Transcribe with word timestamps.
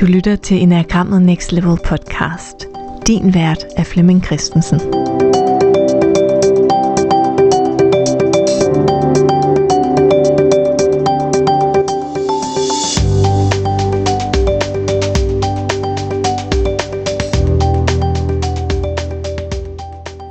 Du 0.00 0.06
lytter 0.06 0.36
til 0.36 0.62
Enagrammet 0.62 1.22
Next 1.22 1.52
Level 1.52 1.78
podcast. 1.84 2.66
Din 3.06 3.34
vært 3.34 3.64
er 3.76 3.84
Flemming 3.84 4.24
Christensen. 4.24 4.80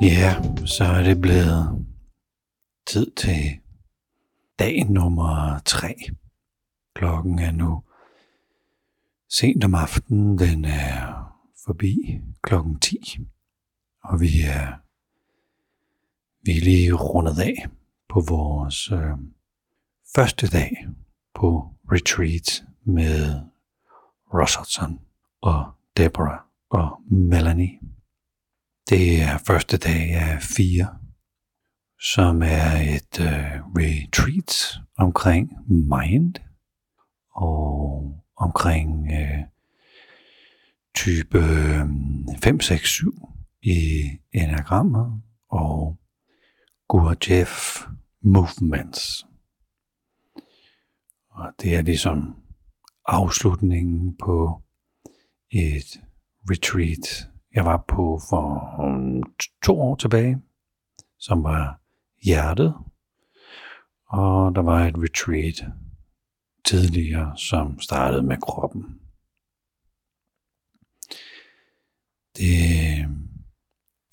Ja, 0.02 0.36
så 0.66 0.84
er 0.84 1.04
det 1.04 1.22
blevet 1.22 1.86
tid 2.88 3.12
til 3.18 3.60
dag 4.60 4.90
nummer 4.90 5.60
tre. 5.66 5.96
Klokken 6.96 7.40
er 7.40 7.52
nu 7.52 7.84
sent 9.30 9.64
om 9.64 9.76
aftenen. 9.76 10.40
Den 10.40 10.66
er 10.66 11.30
forbi 11.66 12.22
klokken 12.42 12.80
10. 12.80 13.28
Og 14.04 14.22
vi 14.22 14.42
er, 14.42 14.74
vi 16.46 16.58
er 16.58 16.62
lige 16.62 16.94
rundet 16.94 17.40
af 17.40 17.68
på 18.10 18.20
vores 18.20 18.92
øh, 18.92 19.18
første 20.16 20.48
dag 20.48 20.88
på 21.34 21.76
retreat 21.92 22.64
med 22.84 23.42
Ross 24.34 24.80
og 25.42 25.66
Deborah 25.98 26.40
og 26.70 27.02
Melanie. 27.12 27.80
Det 28.90 29.22
er 29.22 29.38
første 29.38 29.78
dag 29.78 30.12
af 30.12 30.42
fire, 30.42 30.98
som 32.00 32.42
er 32.42 32.96
et 32.96 33.20
øh, 33.20 33.62
retreat 33.76 34.80
omkring 34.98 35.52
mind 35.68 36.36
og 37.36 38.20
omkring 38.40 39.12
øh, 39.12 39.44
type 40.96 41.40
5, 42.44 42.60
6, 42.60 42.90
7 42.90 43.30
i 43.62 44.10
enagrammet 44.32 45.22
og 45.50 45.98
Gurdjieff 46.88 47.86
Movements. 48.22 49.26
Og 51.30 51.52
det 51.62 51.76
er 51.76 51.82
ligesom 51.82 52.36
afslutningen 53.06 54.18
på 54.18 54.62
et 55.52 56.02
retreat, 56.50 57.30
jeg 57.56 57.66
var 57.66 57.84
på 57.88 58.20
for 58.30 58.76
to 59.64 59.82
år 59.82 59.96
tilbage, 59.96 60.42
som 61.18 61.44
var 61.44 61.80
hjertet. 62.24 62.74
Og 64.08 64.56
der 64.56 64.62
var 64.62 64.86
et 64.86 64.96
retreat 64.98 65.66
tidligere, 66.70 67.38
som 67.38 67.80
startede 67.80 68.24
med 68.24 68.38
kroppen. 68.38 68.84
Det, 72.38 73.08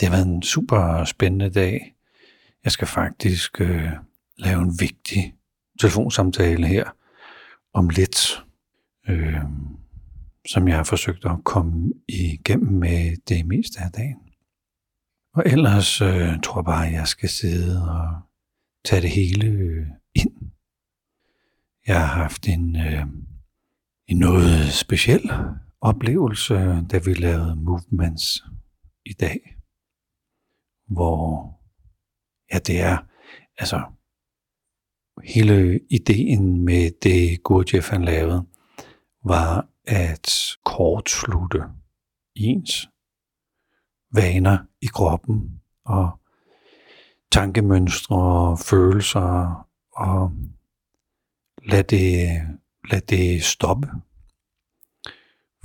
det 0.01 0.09
har 0.09 0.11
været 0.11 0.27
en 0.27 0.43
super 0.43 1.05
spændende 1.05 1.51
dag. 1.51 1.95
Jeg 2.65 2.73
skal 2.73 2.89
faktisk 2.89 3.61
øh, 3.61 3.93
lave 4.39 4.63
en 4.63 4.81
vigtig 4.81 5.35
telefonsamtale 5.81 6.67
her 6.67 6.91
om 7.75 7.89
lidt, 7.89 8.45
øh, 9.09 9.43
som 10.49 10.69
jeg 10.69 10.77
har 10.77 10.85
forsøgt 10.85 11.25
at 11.25 11.45
komme 11.45 11.93
igennem 12.09 12.73
med 12.73 13.17
det 13.29 13.47
meste 13.47 13.81
af 13.81 13.93
dagen. 13.93 14.19
Og 15.35 15.43
ellers 15.47 16.01
øh, 16.01 16.41
tror 16.43 16.59
jeg 16.59 16.65
bare, 16.65 16.87
at 16.87 16.93
jeg 16.93 17.09
skal 17.09 17.29
sidde 17.29 17.91
og 17.91 18.21
tage 18.85 19.03
det 19.03 19.11
hele 19.11 19.47
øh. 19.47 19.87
Jeg 21.87 22.09
har 22.09 22.23
haft 22.23 22.49
en, 22.49 22.77
øh, 22.77 23.07
en 24.09 24.19
noget 24.19 24.73
speciel 24.73 25.31
oplevelse, 25.81 26.55
da 26.91 26.99
vi 26.99 27.15
lavede 27.15 27.57
movements 27.57 28.45
i 29.05 29.13
dag, 29.13 29.57
hvor 30.87 31.53
ja, 32.53 32.59
det 32.59 32.81
er 32.81 32.99
altså 33.59 33.83
hele 35.25 35.81
ideen 35.91 36.65
med 36.65 36.91
det 37.03 37.43
Gurdjieff 37.43 37.91
han 37.91 38.05
lavede, 38.05 38.47
var 39.25 39.69
at 39.87 40.57
kortslutte 40.65 41.65
ens 42.35 42.89
vaner 44.15 44.59
i 44.83 44.87
kroppen 44.87 45.61
og 45.85 46.21
tankemønstre 47.33 48.17
og 48.17 48.59
følelser 48.59 49.69
og 49.93 50.33
lad 51.67 51.85
det, 51.85 52.29
lad 52.91 53.01
det 53.01 53.45
stoppe 53.45 53.89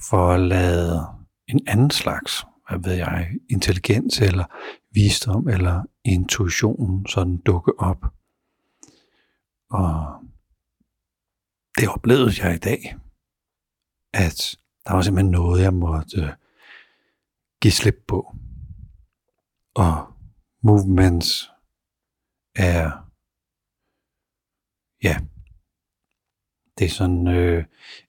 for 0.09 0.31
at 0.31 0.39
lade 0.39 1.07
en 1.47 1.59
anden 1.67 1.91
slags, 1.91 2.45
hvad 2.69 2.79
ved 2.79 2.93
jeg, 2.93 3.31
intelligens 3.49 4.21
eller 4.21 4.45
visdom 4.91 5.47
eller 5.47 5.83
intuition 6.05 7.05
sådan 7.07 7.37
dukke 7.37 7.79
op. 7.79 8.05
Og 9.69 10.21
det 11.77 11.89
oplevede 11.89 12.45
jeg 12.45 12.55
i 12.55 12.57
dag, 12.57 12.95
at 14.13 14.55
der 14.85 14.93
var 14.93 15.01
simpelthen 15.01 15.31
noget, 15.31 15.61
jeg 15.61 15.73
måtte 15.73 16.21
øh, 16.21 16.29
give 17.61 17.71
slip 17.71 18.03
på. 18.07 18.35
Og 19.75 20.13
movements 20.63 21.51
er, 22.55 23.09
ja, 25.03 25.19
det 26.77 26.85
er 26.85 26.89
sådan 26.89 27.27
øh, 27.27 27.63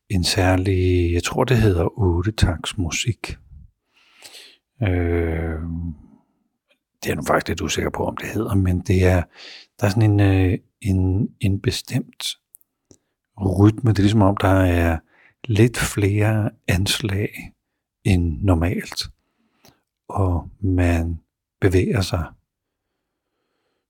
en 0.09 0.25
særlig, 0.25 1.13
jeg 1.13 1.23
tror 1.23 1.45
det 1.45 1.57
hedder 1.57 1.99
8 1.99 2.33
taks 2.33 2.79
musik. 2.79 3.37
Øh, 4.83 5.59
det 7.03 7.11
er 7.11 7.15
nu 7.15 7.23
faktisk 7.23 7.49
lidt 7.49 7.61
usikker 7.61 7.91
på, 7.91 8.07
om 8.07 8.17
det 8.17 8.29
hedder, 8.29 8.55
men 8.55 8.81
det 8.81 9.05
er, 9.05 9.23
der 9.81 9.87
er 9.87 9.91
sådan 9.91 10.11
en, 10.11 10.21
øh, 10.21 10.59
en, 10.81 11.29
en 11.41 11.61
bestemt 11.61 12.27
rytme. 13.41 13.91
Det 13.91 13.99
er 13.99 14.03
ligesom 14.03 14.23
om, 14.23 14.37
der 14.37 14.49
er 14.49 14.99
lidt 15.45 15.79
flere 15.79 16.51
anslag 16.69 17.53
end 18.05 18.39
normalt, 18.43 19.03
og 20.09 20.49
man 20.61 21.21
bevæger 21.61 22.01
sig. 22.01 22.25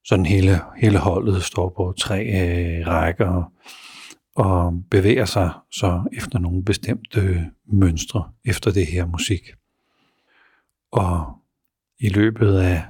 Sådan 0.05 0.27
hele, 0.27 0.61
hele 0.77 0.99
holdet 0.99 1.43
står 1.43 1.69
på 1.69 1.95
tre 1.99 2.25
øh, 2.25 2.87
rækker, 2.87 3.29
og 3.29 3.45
bevæger 4.91 5.25
sig 5.25 5.53
så 5.71 6.09
efter 6.13 6.39
nogle 6.39 6.65
bestemte 6.65 7.51
mønstre 7.65 8.33
efter 8.45 8.71
det 8.71 8.87
her 8.87 9.07
musik. 9.07 9.51
Og 10.93 11.39
i 12.01 12.09
løbet 12.09 12.59
af 12.59 12.85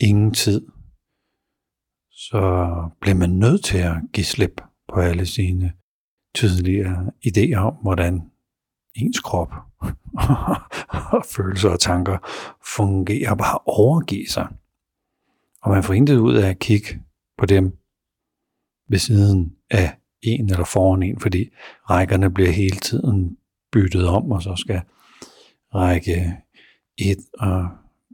ingen 0.00 0.34
tid, 0.34 0.66
så 2.10 2.72
bliver 3.00 3.14
man 3.14 3.30
nødt 3.30 3.64
til 3.64 3.78
at 3.78 3.96
give 4.12 4.24
slip 4.24 4.60
på 4.88 5.00
alle 5.00 5.26
sine 5.26 5.72
tydeligere 6.34 7.12
idéer 7.26 7.56
om, 7.56 7.74
hvordan 7.74 8.30
ens 8.94 9.20
krop 9.20 9.52
og 11.12 11.24
følelser 11.24 11.70
og 11.70 11.80
tanker 11.80 12.18
fungerer, 12.76 13.34
bare 13.34 13.58
overgive 13.64 14.26
sig. 14.26 14.48
Og 15.62 15.70
man 15.70 15.82
får 15.82 15.94
intet 15.94 16.16
ud 16.18 16.34
af 16.34 16.48
at 16.50 16.58
kigge 16.58 17.02
på 17.38 17.46
dem 17.46 17.78
ved 18.88 18.98
siden 18.98 19.57
af 19.70 19.96
en 20.22 20.50
eller 20.50 20.64
foran 20.64 21.02
en, 21.02 21.20
fordi 21.20 21.50
rækkerne 21.90 22.30
bliver 22.30 22.50
hele 22.50 22.76
tiden 22.76 23.38
byttet 23.72 24.08
om, 24.08 24.30
og 24.30 24.42
så 24.42 24.56
skal 24.56 24.80
række 25.74 26.36
1 26.98 27.16
og 27.38 27.68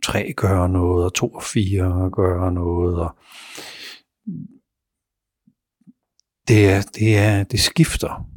3 0.05 0.33
gøre 0.33 0.69
noget, 0.69 1.05
og 1.05 1.15
2 1.15 1.29
og 1.29 1.43
4 1.43 2.11
gøre 2.11 2.53
noget, 2.53 3.01
og 3.01 3.17
det 6.49 6.71
er, 6.71 6.83
det 6.95 7.19
er, 7.19 7.45
det 7.45 7.61
skifter. 7.61 8.29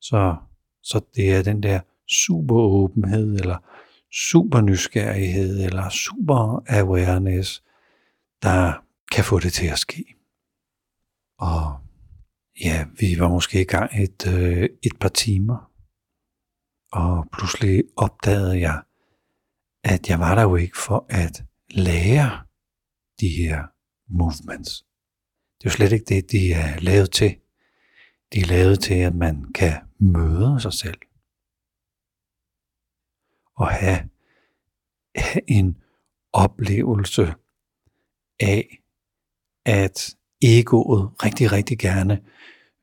Så, 0.00 0.36
så 0.82 1.00
det 1.14 1.34
er 1.34 1.42
den 1.42 1.62
der 1.62 1.80
super 2.08 2.56
åbenhed, 2.56 3.34
eller 3.34 3.58
super 4.30 4.60
nysgerrighed, 4.60 5.64
eller 5.64 5.88
super 5.88 6.62
awareness, 6.68 7.62
der 8.42 8.84
kan 9.12 9.24
få 9.24 9.38
det 9.38 9.52
til 9.52 9.66
at 9.66 9.78
ske. 9.78 10.04
Og 11.38 11.83
ja, 12.60 12.86
vi 13.00 13.18
var 13.18 13.28
måske 13.28 13.60
i 13.60 13.64
gang 13.64 14.02
et, 14.02 14.26
øh, 14.26 14.68
et 14.82 14.98
par 15.00 15.08
timer, 15.08 15.72
og 16.92 17.28
pludselig 17.32 17.84
opdagede 17.96 18.60
jeg, 18.60 18.82
at 19.84 20.08
jeg 20.08 20.18
var 20.18 20.34
der 20.34 20.42
jo 20.42 20.56
ikke 20.56 20.78
for 20.78 21.06
at 21.08 21.44
lære 21.70 22.46
de 23.20 23.28
her 23.28 23.66
movements. 24.08 24.84
Det 25.58 25.66
er 25.66 25.70
jo 25.70 25.76
slet 25.76 25.92
ikke 25.92 26.04
det, 26.04 26.30
de 26.30 26.52
er 26.52 26.80
lavet 26.80 27.10
til. 27.12 27.36
De 28.32 28.40
er 28.40 28.46
lavet 28.46 28.80
til, 28.80 28.94
at 28.94 29.14
man 29.14 29.52
kan 29.52 29.72
møde 29.98 30.60
sig 30.60 30.72
selv. 30.72 30.98
Og 33.56 33.68
have, 33.68 34.10
have 35.16 35.50
en 35.50 35.82
oplevelse 36.32 37.34
af, 38.40 38.82
at 39.64 40.16
egoet 40.42 41.10
rigtig, 41.24 41.52
rigtig 41.52 41.78
gerne 41.78 42.18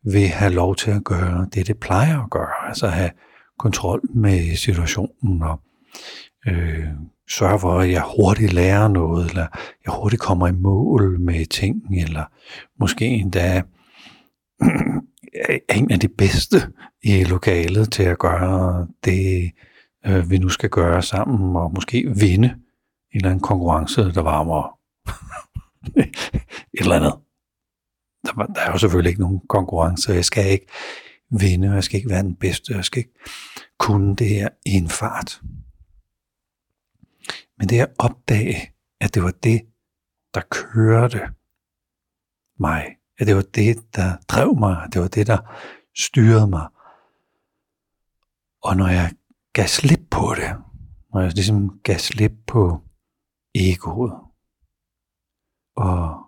vil 0.04 0.28
have 0.28 0.54
lov 0.54 0.76
til 0.76 0.92
at 0.92 1.04
gøre 1.04 1.48
det, 1.54 1.68
det 1.68 1.80
plejer 1.80 2.24
at 2.24 2.30
gøre. 2.30 2.68
Altså 2.68 2.88
have 2.88 3.12
kontrol 3.60 4.02
med 4.16 4.56
situationen 4.56 5.44
og 5.44 5.62
øh, 6.48 6.88
sørge 7.30 7.60
for, 7.60 7.80
at 7.80 7.92
jeg 7.92 8.04
hurtigt 8.18 8.54
lærer 8.54 8.88
noget, 8.88 9.30
eller 9.30 9.48
jeg 9.86 9.94
hurtigt 9.94 10.22
kommer 10.22 10.48
i 10.48 10.52
mål 10.52 11.20
med 11.20 11.46
ting, 11.46 12.02
eller 12.02 12.24
måske 12.80 13.06
endda 13.06 13.62
er 15.70 15.76
en 15.76 15.92
af 15.92 16.00
de 16.00 16.08
bedste 16.08 16.58
i 17.04 17.24
lokalet 17.24 17.92
til 17.92 18.04
at 18.04 18.20
gøre 18.20 18.88
det, 19.06 19.52
øh, 20.06 20.30
vi 20.30 20.38
nu 20.38 20.50
skal 20.50 20.70
gøre 20.70 21.02
sammen, 21.02 21.56
og 21.56 21.72
måske 21.76 22.14
vinde 22.20 22.48
en 22.48 23.18
eller 23.18 23.30
anden 23.30 23.44
konkurrence, 23.44 24.02
der 24.02 24.22
varmer 24.22 24.78
et 26.74 26.80
eller 26.80 26.96
andet. 26.96 27.14
Der, 28.26 28.46
der 28.46 28.62
er 28.62 28.72
jo 28.72 28.78
selvfølgelig 28.78 29.10
ikke 29.10 29.22
nogen 29.22 29.42
konkurrence, 29.50 30.12
jeg 30.12 30.26
skal 30.26 30.52
ikke 30.52 30.68
vinde, 31.30 31.72
jeg 31.72 31.84
skal 31.84 31.98
ikke 31.98 32.10
være 32.10 32.24
den 32.24 32.36
bedste, 32.36 32.74
jeg 32.74 32.86
skal 32.86 33.00
ikke 33.00 33.20
kunne 33.78 34.16
det 34.16 34.30
her 34.30 34.50
i 34.66 34.72
en 34.72 34.90
fart. 34.90 35.42
Men 37.58 37.70
det 37.70 37.80
at 37.80 37.92
opdage, 38.00 38.74
at 39.00 39.14
det 39.14 39.24
var 39.24 39.32
det, 39.32 39.62
der 40.34 40.42
kørte 40.50 41.30
mig, 42.60 42.96
at 43.18 43.28
det 43.28 43.36
var 43.36 43.42
det, 43.42 43.96
der 43.96 44.18
drev 44.28 44.60
mig, 44.60 44.84
at 44.84 44.94
det 44.94 45.02
var 45.02 45.08
det, 45.08 45.28
der 45.28 45.38
styrede 45.98 46.48
mig. 46.48 46.68
Og 48.64 48.78
når 48.78 48.88
jeg 48.88 49.12
gav 49.54 49.68
slip 49.68 50.00
på 50.12 50.34
det, 50.36 50.56
når 51.14 51.22
jeg 51.22 51.32
ligesom 51.34 51.80
gav 51.84 51.98
slip 51.98 52.32
på 52.48 52.82
egoet, 53.56 54.14
og 55.76 56.26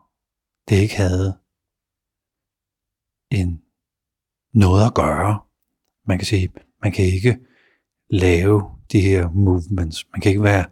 det 0.69 0.75
ikke 0.75 0.98
havde 0.98 1.43
en 3.33 3.62
noget 4.53 4.85
at 4.85 4.94
gøre. 4.94 5.39
Man 6.07 6.18
kan 6.18 6.25
sige, 6.25 6.50
man 6.83 6.91
kan 6.91 7.06
ikke 7.06 7.38
lave 8.09 8.71
de 8.91 9.01
her 9.01 9.30
movements. 9.30 10.12
Man 10.12 10.21
kan 10.21 10.30
ikke 10.30 10.44
være 10.44 10.65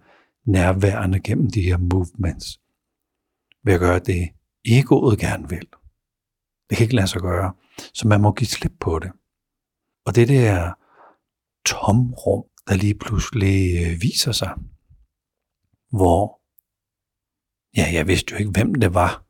nærværende 0.46 1.19
gennem 1.19 1.50
de 1.50 1.62
her 1.62 1.78
movements 1.78 2.62
ved 3.63 3.74
at 3.74 3.80
gøre 3.80 4.00
det, 4.00 4.30
egoet 4.66 5.19
gerne 5.19 5.50
vil. 5.50 5.68
Det 6.69 6.78
kan 6.78 6.84
ikke 6.84 6.96
lade 6.96 7.08
sig 7.08 7.22
gøre, 7.22 7.54
så 7.94 8.08
man 8.08 8.22
må 8.22 8.31
give 8.31 8.48
slip 8.48 8.74
på 8.80 9.00
det. 9.00 9.12
Og 10.06 10.16
det 10.16 10.28
der 10.28 10.74
tomrum, 11.66 12.44
der 12.68 12.75
lige 12.75 12.96
pludselig 12.96 13.86
øh, 13.86 14.02
viser 14.02 14.31
sig, 14.31 14.54
hvor, 15.90 16.42
ja, 17.78 17.94
jeg 17.94 18.08
vidste 18.08 18.31
jo 18.31 18.38
ikke, 18.38 18.52
hvem 18.52 18.75
det 18.75 18.94
var. 18.94 19.25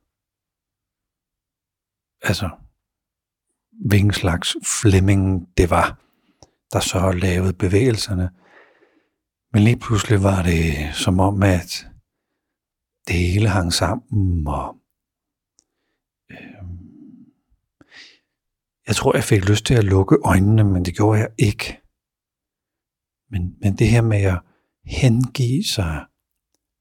Altså, 2.22 2.50
hvilken 3.86 4.14
slags 4.14 4.56
Flemming 4.82 5.48
det 5.58 5.70
var, 5.70 6.00
der 6.74 6.80
så 6.80 7.12
lavede 7.12 7.54
bevægelserne. 7.54 8.30
Men 9.54 9.64
lige 9.64 9.80
pludselig 9.80 10.24
var 10.24 10.44
det 10.44 10.90
som 10.94 11.20
om, 11.20 11.44
at 11.44 11.88
det 13.08 13.16
hele 13.16 13.50
hang 13.50 13.74
sammen, 13.74 14.48
og 14.48 14.76
øh, 16.32 16.38
jeg 18.88 18.96
tror, 18.96 19.16
jeg 19.16 19.24
fik 19.24 19.50
lyst 19.50 19.66
til 19.66 19.74
at 19.74 19.84
lukke 19.84 20.18
øjnene, 20.26 20.64
men 20.64 20.86
det 20.86 20.96
gjorde 20.96 21.20
jeg 21.20 21.30
ikke. 21.38 21.82
Men, 23.30 23.56
men 23.62 23.76
det 23.76 23.88
her 23.88 24.02
med 24.02 24.22
at 24.22 24.40
hengive 24.86 25.64
sig 25.64 26.06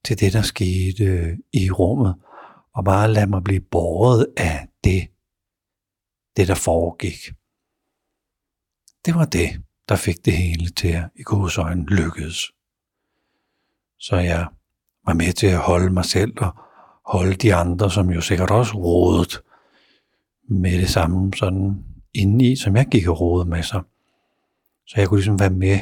til 0.05 0.21
det, 0.21 0.33
der 0.33 0.43
skete 0.43 1.39
i 1.53 1.71
rummet, 1.71 2.15
og 2.75 2.85
bare 2.85 3.13
lade 3.13 3.27
mig 3.27 3.45
blive 3.45 3.61
båret 3.61 4.27
af 4.37 4.69
det, 4.85 5.09
det 6.37 6.49
der 6.49 6.55
foregik. 6.55 7.33
Det 9.05 9.15
var 9.15 9.25
det, 9.25 9.63
der 9.89 9.97
fik 9.97 10.25
det 10.25 10.33
hele 10.33 10.71
til 10.71 10.89
at 10.89 11.11
i 11.15 11.23
øjne 11.59 11.87
lykkedes. 11.87 12.53
Så 13.99 14.17
jeg 14.17 14.47
var 15.07 15.15
med 15.15 15.33
til 15.33 15.47
at 15.47 15.59
holde 15.59 15.93
mig 15.93 16.05
selv 16.05 16.33
og 16.39 16.55
holde 17.07 17.35
de 17.35 17.55
andre, 17.55 17.91
som 17.91 18.11
jo 18.11 18.21
sikkert 18.21 18.51
også 18.51 18.75
rådet 18.75 19.43
med 20.49 20.73
det 20.81 20.89
samme 20.89 21.33
sådan 21.35 21.85
indeni, 22.15 22.57
som 22.57 22.77
jeg 22.77 22.87
gik 22.87 23.09
og 23.09 23.21
rådede 23.21 23.49
med 23.49 23.63
sig. 23.63 23.83
Så 24.87 25.01
jeg 25.01 25.09
kunne 25.09 25.19
ligesom 25.19 25.41
være 25.41 25.51
med 25.51 25.79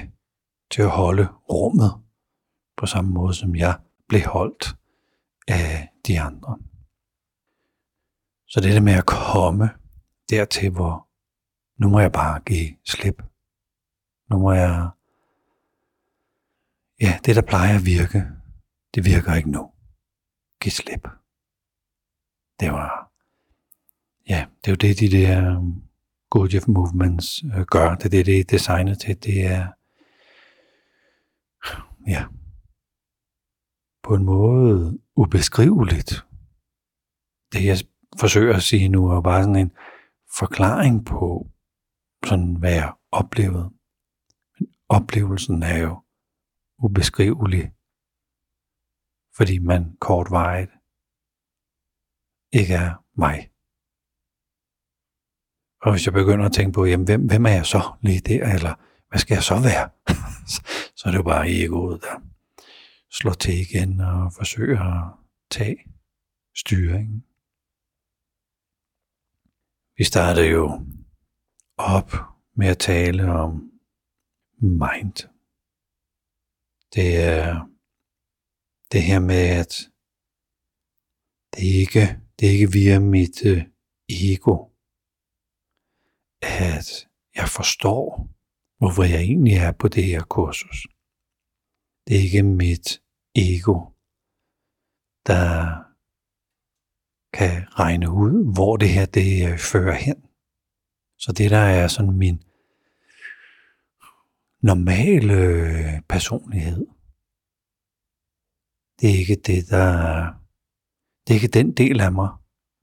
til 0.71 0.83
at 0.83 0.91
holde 0.91 1.29
rummet 1.51 1.93
på 2.77 2.87
samme 2.87 3.11
måde, 3.11 3.35
som 3.35 3.57
jeg 3.57 3.79
blev 4.09 4.23
holdt 4.23 4.77
af 5.49 5.89
de 6.07 6.21
andre. 6.21 6.59
Så 8.49 8.61
det 8.61 8.75
der 8.75 8.81
med 8.81 8.93
at 8.93 9.07
komme 9.07 9.71
dertil, 10.31 10.71
hvor 10.71 11.09
nu 11.79 11.89
må 11.89 12.01
jeg 12.01 12.13
bare 12.13 12.41
give 12.41 12.77
slip. 12.85 13.23
Nu 14.31 14.39
må 14.39 14.53
jeg, 14.53 14.91
ja, 17.01 17.19
det 17.25 17.37
der 17.37 17.43
plejer 17.43 17.77
at 17.77 17.87
virke, 17.87 18.25
det 18.95 19.05
virker 19.05 19.35
ikke 19.35 19.51
nu. 19.51 19.71
Giv 20.61 20.71
slip. 20.71 21.09
Det 22.61 22.73
var, 22.73 23.13
ja, 24.29 24.47
det 24.65 24.69
er 24.69 24.73
jo 24.73 24.77
det, 24.77 25.01
de 25.01 25.11
der 25.11 25.59
um, 25.59 25.89
Gurdjieff 26.31 26.69
movements 26.69 27.45
øh, 27.55 27.67
gør. 27.67 27.95
Det 27.95 28.05
er 28.05 28.09
det, 28.09 28.27
det 28.27 28.41
er 28.41 28.45
designet 28.45 28.99
til. 29.01 29.23
Det 29.23 29.47
er, 29.47 29.67
ja, 32.07 32.25
på 34.03 34.15
en 34.15 34.25
måde 34.25 34.99
ubeskriveligt. 35.17 36.25
Det 37.53 37.65
jeg 37.65 37.79
forsøger 38.21 38.57
at 38.57 38.63
sige 38.63 38.89
nu 38.89 39.07
er 39.11 39.21
bare 39.21 39.43
sådan 39.43 39.57
en 39.57 39.73
forklaring 40.39 41.07
på, 41.07 41.51
sådan 42.25 42.57
hvad 42.57 42.73
jeg 42.75 42.93
oplevede. 43.13 43.71
Men 44.59 44.75
oplevelsen 44.89 45.63
er 45.63 45.79
jo 45.79 46.03
ubeskrivelig 46.79 47.73
fordi 49.39 49.59
man 49.59 49.97
kortvarigt 50.01 50.71
ikke 52.53 52.75
er 52.75 52.95
mig. 53.17 53.51
Og 55.83 55.93
hvis 55.93 56.07
jeg 56.07 56.13
begynder 56.13 56.47
at 56.47 56.53
tænke 56.53 56.73
på, 56.73 56.85
jamen, 56.85 57.07
hvem, 57.07 57.27
hvem 57.27 57.47
er 57.47 57.51
jeg 57.51 57.67
så 57.67 57.83
lige 58.03 58.21
der, 58.21 58.55
eller 58.55 58.75
hvad 59.09 59.19
skal 59.19 59.35
jeg 59.35 59.43
så 59.43 59.55
være? 59.55 59.91
så 60.97 61.03
er 61.07 61.11
det 61.11 61.19
jo 61.19 61.23
bare 61.23 61.51
egoet, 61.51 62.01
der 62.03 62.15
slår 63.11 63.33
til 63.33 63.55
igen 63.61 64.01
og 64.01 64.33
forsøger 64.37 64.81
at 64.81 65.15
tage 65.51 65.79
styringen. 66.57 67.25
Vi 69.99 70.05
starter 70.05 70.43
jo 70.43 70.65
op 71.77 72.11
med 72.57 72.69
at 72.69 72.79
tale 72.79 73.23
om 73.33 73.53
mind. 74.61 75.17
Det 76.95 77.09
er 77.17 77.69
det 78.93 79.03
her 79.03 79.21
med, 79.21 79.45
at 79.63 79.73
det 81.55 81.63
ikke, 81.83 82.05
det 82.39 82.49
er 82.49 82.53
ikke 82.53 82.73
via 82.73 82.99
mit 82.99 83.47
øh, 83.47 83.63
ego, 84.09 84.57
at 86.43 86.89
jeg 87.35 87.49
forstår, 87.49 88.05
hvorfor 88.79 89.03
jeg 89.03 89.21
egentlig 89.21 89.55
er 89.55 89.73
på 89.73 89.89
det 89.89 90.05
her 90.05 90.25
kursus. 90.25 90.87
Det 92.05 92.17
er 92.17 92.23
ikke 92.23 92.43
mit 92.43 93.03
ego, 93.35 93.77
der 95.27 95.88
kan 97.33 97.65
regne 97.71 98.11
ud, 98.11 98.55
hvor 98.55 98.77
det 98.77 98.89
her 98.89 99.07
det 99.07 99.53
øh, 99.53 99.59
fører 99.59 99.95
hen. 99.95 100.17
Så 101.19 101.33
det 101.33 101.51
der 101.51 101.59
er 101.59 101.89
sådan 101.89 102.13
min 102.13 102.43
normale 104.63 105.35
øh, 105.35 106.01
personlighed, 106.09 106.87
det 109.01 109.11
er 109.11 109.19
ikke 109.19 109.35
det, 109.47 109.71
der... 109.71 110.25
Det 111.27 111.35
er 111.35 111.35
ikke 111.35 111.49
den 111.49 111.73
del 111.73 112.01
af 112.01 112.13
mig, 112.13 112.29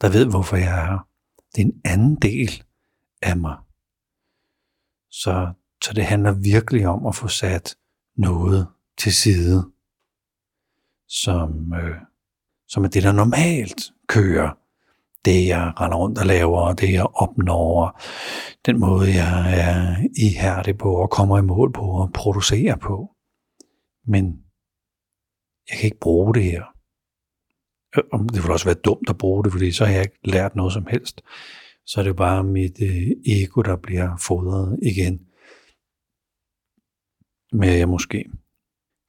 der 0.01 0.09
ved, 0.09 0.25
hvorfor 0.25 0.57
jeg 0.57 0.79
er 0.79 0.85
her. 0.85 1.07
Det 1.55 1.61
er 1.61 1.65
en 1.65 1.81
anden 1.85 2.15
del 2.15 2.63
af 3.21 3.37
mig. 3.37 3.57
Så, 5.09 5.53
så 5.83 5.93
det 5.93 6.05
handler 6.05 6.31
virkelig 6.31 6.87
om 6.87 7.05
at 7.05 7.15
få 7.15 7.27
sat 7.27 7.77
noget 8.15 8.67
til 8.97 9.13
side, 9.13 9.71
som, 11.07 11.73
øh, 11.73 12.01
som 12.67 12.83
er 12.83 12.87
det, 12.87 13.03
der 13.03 13.11
normalt 13.11 13.94
kører. 14.07 14.57
Det, 15.25 15.47
jeg 15.47 15.73
render 15.81 15.97
rundt 15.97 16.19
og 16.19 16.25
laver, 16.25 16.59
og 16.59 16.79
det, 16.79 16.93
jeg 16.93 17.05
opnår, 17.13 18.01
den 18.65 18.79
måde, 18.79 19.07
jeg 19.13 19.59
er 19.59 19.95
ihærdig 20.17 20.77
på 20.77 20.95
og 20.95 21.09
kommer 21.09 21.37
i 21.37 21.41
mål 21.41 21.73
på 21.73 21.81
og 21.81 22.13
producerer 22.13 22.75
på. 22.75 23.15
Men 24.07 24.25
jeg 25.69 25.77
kan 25.77 25.85
ikke 25.85 25.99
bruge 25.99 26.33
det 26.33 26.43
her. 26.43 26.63
Det 28.33 28.41
ville 28.41 28.53
også 28.53 28.65
være 28.65 28.75
dumt 28.75 29.09
at 29.09 29.17
bruge 29.17 29.43
det, 29.43 29.51
fordi 29.51 29.71
så 29.71 29.85
har 29.85 29.93
jeg 29.93 30.01
ikke 30.01 30.19
lært 30.23 30.55
noget 30.55 30.73
som 30.73 30.85
helst. 30.85 31.21
Så 31.85 31.99
er 31.99 32.03
det 32.03 32.15
bare 32.15 32.43
mit 32.43 32.81
øh, 32.81 33.07
ego, 33.25 33.61
der 33.61 33.75
bliver 33.75 34.17
fodret 34.27 34.79
igen. 34.81 35.19
Med 37.51 37.69
at 37.69 37.79
jeg 37.79 37.89
måske 37.89 38.25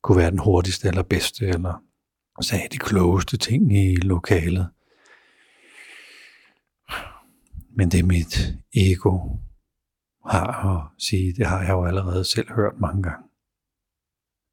kunne 0.02 0.18
være 0.18 0.30
den 0.30 0.38
hurtigste 0.38 0.88
eller 0.88 1.02
bedste, 1.02 1.46
eller 1.46 1.82
sagde 2.40 2.68
de 2.72 2.78
klogeste 2.78 3.36
ting 3.36 3.76
i 3.76 3.96
lokalet. 3.96 4.68
Men 7.76 7.90
det 7.90 8.04
mit 8.04 8.54
ego 8.74 9.36
har 10.26 10.76
at 10.76 11.02
sige, 11.02 11.32
det 11.32 11.46
har 11.46 11.62
jeg 11.62 11.70
jo 11.70 11.84
allerede 11.84 12.24
selv 12.24 12.52
hørt 12.52 12.80
mange 12.80 13.02
gange. 13.02 13.28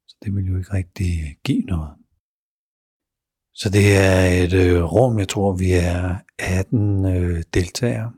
Så 0.06 0.16
det 0.22 0.34
vil 0.34 0.46
jo 0.46 0.58
ikke 0.58 0.72
rigtig 0.72 1.38
give 1.44 1.62
noget. 1.62 1.96
Så 3.54 3.70
det 3.70 3.96
er 3.96 4.44
et 4.44 4.52
øh, 4.52 4.82
rum, 4.82 5.18
jeg 5.18 5.28
tror, 5.28 5.56
vi 5.56 5.72
er 5.72 6.18
18 6.38 7.04
øh, 7.04 7.42
deltagere. 7.54 8.12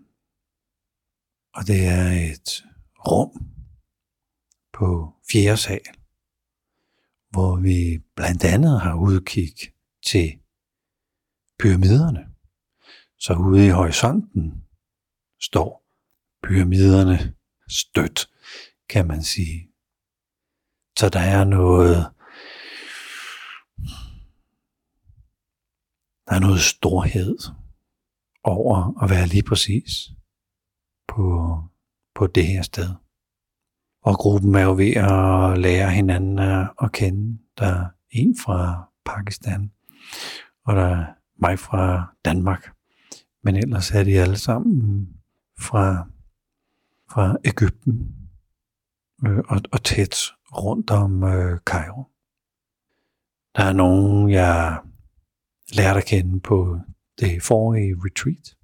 Og 1.54 1.66
det 1.66 1.86
er 1.86 2.32
et 2.32 2.64
rum 3.08 3.46
på 4.72 5.14
fjerde 5.32 5.56
sal, 5.56 5.80
hvor 7.30 7.56
vi 7.56 8.02
blandt 8.16 8.44
andet 8.44 8.80
har 8.80 8.94
udkig 8.94 9.52
til 10.06 10.38
pyramiderne. 11.58 12.26
Så 13.18 13.34
ude 13.34 13.66
i 13.66 13.70
horisonten 13.70 14.65
står 15.40 15.86
pyramiderne 16.42 17.34
stødt, 17.68 18.30
kan 18.88 19.06
man 19.06 19.22
sige. 19.22 19.68
Så 20.98 21.08
der 21.08 21.20
er 21.20 21.44
noget, 21.44 21.96
der 26.26 26.34
er 26.34 26.40
noget 26.40 26.60
storhed 26.60 27.36
over 28.44 29.02
at 29.02 29.10
være 29.10 29.26
lige 29.26 29.42
præcis 29.42 30.10
på, 31.08 31.58
på 32.14 32.26
det 32.26 32.46
her 32.46 32.62
sted. 32.62 32.94
Og 34.02 34.18
gruppen 34.18 34.54
er 34.54 34.62
jo 34.62 34.74
ved 34.74 34.96
at 34.96 35.58
lære 35.58 35.90
hinanden 35.90 36.38
at 36.82 36.92
kende. 36.92 37.38
Der 37.58 37.66
er 37.66 37.88
en 38.10 38.36
fra 38.44 38.90
Pakistan, 39.04 39.72
og 40.64 40.76
der 40.76 40.86
er 40.86 41.06
mig 41.40 41.58
fra 41.58 42.14
Danmark. 42.24 42.72
Men 43.42 43.56
ellers 43.56 43.90
er 43.90 44.04
de 44.04 44.20
alle 44.20 44.36
sammen 44.38 45.08
fra, 45.58 46.06
fra 47.10 47.36
Ægypten 47.44 48.16
øh, 49.26 49.38
og, 49.48 49.60
og 49.72 49.84
tæt 49.84 50.16
rundt 50.52 50.90
om 50.90 51.24
øh, 51.24 51.58
Cairo. 51.58 52.04
Der 53.56 53.64
er 53.64 53.72
nogen, 53.72 54.30
jeg 54.30 54.80
lærte 55.72 55.98
at 55.98 56.06
kende 56.06 56.40
på 56.40 56.80
det 57.18 57.42
forrige 57.42 57.96
retreat, 58.04 58.56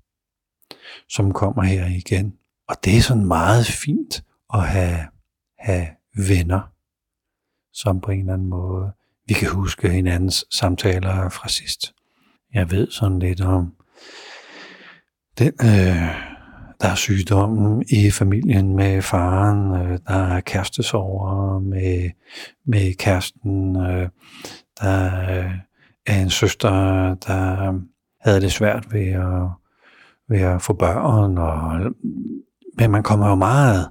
som 1.08 1.32
kommer 1.32 1.62
her 1.62 1.87
igen. 1.87 2.38
Og 2.68 2.76
det 2.84 2.96
er 2.96 3.00
sådan 3.00 3.26
meget 3.26 3.66
fint 3.66 4.25
at 4.54 4.68
have, 4.68 5.08
have 5.58 5.87
venner, 6.16 6.72
som 7.72 8.00
på 8.00 8.11
en 8.11 8.20
eller 8.20 8.32
anden 8.34 8.49
måde, 8.49 8.92
vi 9.26 9.34
kan 9.34 9.49
huske 9.49 9.88
hinandens 9.90 10.44
samtaler 10.50 11.28
fra 11.28 11.49
sidst. 11.49 11.94
Jeg 12.54 12.70
ved 12.70 12.90
sådan 12.90 13.18
lidt 13.18 13.40
om 13.40 13.76
den, 15.38 15.52
øh, 15.62 16.41
der 16.82 16.88
er 16.88 16.94
sygdommen 16.94 17.84
i 17.88 18.10
familien 18.10 18.76
med 18.76 19.02
faren, 19.02 19.74
øh, 19.74 19.98
der 20.06 20.14
er 20.14 20.40
kærestesover 20.40 21.58
med, 21.58 22.10
med 22.64 22.94
kæresten, 22.94 23.76
øh, 23.76 24.08
der 24.80 25.10
er 26.06 26.22
en 26.22 26.30
søster, 26.30 26.70
der 27.14 27.72
havde 28.20 28.40
det 28.40 28.52
svært 28.52 28.92
ved 28.92 29.06
at, 29.06 29.48
ved 30.28 30.40
at 30.40 30.62
få 30.62 30.72
børn, 30.72 31.38
og, 31.38 31.94
men 32.78 32.90
man 32.90 33.02
kommer 33.02 33.28
jo 33.28 33.34
meget 33.34 33.90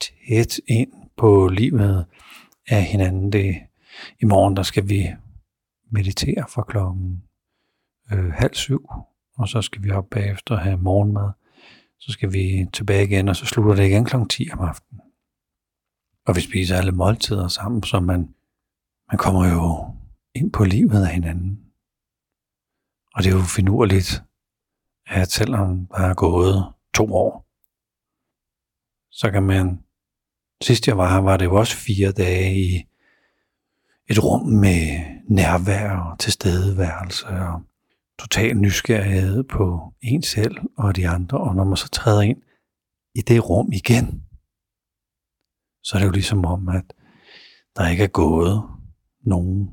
tæt 0.00 0.60
ind 0.68 0.92
på 1.16 1.48
livet 1.48 2.06
af 2.68 2.82
hinanden. 2.82 3.32
Det, 3.32 3.56
I 4.20 4.24
morgen 4.24 4.56
der 4.56 4.62
skal 4.62 4.88
vi 4.88 5.10
meditere 5.90 6.44
fra 6.48 6.62
klokken 6.62 7.22
øh, 8.12 8.32
halv 8.32 8.54
syv, 8.54 8.88
og 9.38 9.48
så 9.48 9.62
skal 9.62 9.82
vi 9.82 9.90
op 9.90 10.06
bagefter 10.10 10.56
have 10.56 10.76
morgenmad. 10.76 11.30
Så 12.04 12.12
skal 12.12 12.32
vi 12.32 12.66
tilbage 12.72 13.04
igen, 13.04 13.28
og 13.28 13.36
så 13.36 13.46
slutter 13.46 13.74
det 13.74 13.86
igen 13.86 14.04
kl. 14.04 14.16
10 14.30 14.48
om 14.52 14.60
aftenen. 14.60 15.00
Og 16.26 16.36
vi 16.36 16.40
spiser 16.40 16.76
alle 16.76 16.92
måltider 16.92 17.48
sammen, 17.48 17.82
så 17.82 18.00
man, 18.00 18.34
man 19.10 19.18
kommer 19.18 19.46
jo 19.48 19.94
ind 20.34 20.52
på 20.52 20.64
livet 20.64 21.02
af 21.06 21.14
hinanden. 21.14 21.60
Og 23.14 23.22
det 23.22 23.32
er 23.32 23.36
jo 23.36 23.42
finurligt, 23.42 24.22
at 25.06 25.30
selvom 25.30 25.86
der 25.86 25.98
er 25.98 26.14
gået 26.14 26.72
to 26.94 27.14
år, 27.14 27.48
så 29.10 29.30
kan 29.30 29.42
man, 29.42 29.84
sidst 30.62 30.88
jeg 30.88 30.98
var 30.98 31.08
her, 31.12 31.20
var 31.20 31.36
det 31.36 31.44
jo 31.44 31.54
også 31.54 31.76
fire 31.76 32.12
dage 32.12 32.54
i 32.56 32.86
et 34.10 34.24
rum 34.24 34.46
med 34.46 35.00
nærvær 35.28 35.90
og 35.90 36.18
tilstedeværelse 36.18 37.26
og 37.26 37.62
total 38.22 38.56
nysgerrighed 38.56 39.44
på 39.44 39.94
en 40.00 40.22
selv 40.22 40.56
og 40.78 40.96
de 40.96 41.08
andre, 41.08 41.38
og 41.38 41.54
når 41.54 41.64
man 41.64 41.76
så 41.76 41.88
træder 41.88 42.20
ind 42.20 42.42
i 43.14 43.20
det 43.20 43.48
rum 43.48 43.72
igen, 43.72 44.24
så 45.82 45.96
er 45.96 45.98
det 45.98 46.06
jo 46.06 46.12
ligesom 46.12 46.44
om, 46.44 46.68
at 46.68 46.92
der 47.76 47.88
ikke 47.88 48.04
er 48.04 48.08
gået 48.08 48.62
nogen 49.20 49.70